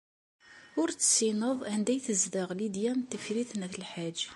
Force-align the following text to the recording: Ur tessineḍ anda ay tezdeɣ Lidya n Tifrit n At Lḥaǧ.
Ur 0.81 0.87
tessineḍ 0.99 1.59
anda 1.73 1.89
ay 1.93 1.99
tezdeɣ 2.05 2.49
Lidya 2.59 2.91
n 2.95 3.01
Tifrit 3.09 3.51
n 3.55 3.65
At 3.65 3.75
Lḥaǧ. 3.83 4.19